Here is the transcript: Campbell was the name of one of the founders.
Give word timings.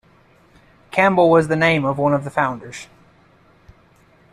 Campbell 0.89 1.29
was 1.29 1.47
the 1.47 1.55
name 1.55 1.85
of 1.85 1.99
one 1.99 2.15
of 2.15 2.23
the 2.23 2.31
founders. 2.31 2.87